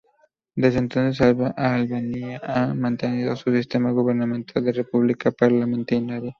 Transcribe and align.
Desde 0.55 0.79
entonces, 0.79 1.21
Albania 1.21 2.41
ha 2.43 2.73
mantenido 2.73 3.33
un 3.33 3.37
sistema 3.37 3.91
gubernamental 3.91 4.65
de 4.65 4.71
república 4.71 5.29
parlamentaria. 5.29 6.19